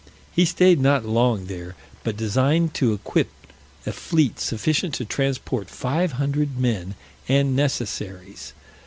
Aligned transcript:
He 0.31 0.45
stayed 0.45 0.79
not 0.79 1.05
long 1.05 1.45
there, 1.45 1.75
but 2.03 2.17
designed 2.17 2.73
to 2.73 2.91
equip 2.93 3.29
a 3.85 3.91
fleet 3.91 4.39
sufficient 4.39 4.95
to 4.95 5.05
transport 5.05 5.69
five 5.69 6.13
hundred 6.13 6.57
men, 6.57 6.95
and 7.29 7.55
necessaries. 7.55 8.53